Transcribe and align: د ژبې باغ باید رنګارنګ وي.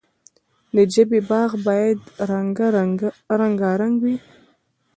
د 0.75 0.77
ژبې 0.93 1.19
باغ 1.29 1.49
باید 1.67 1.99
رنګارنګ 3.39 3.95
وي. 4.03 4.15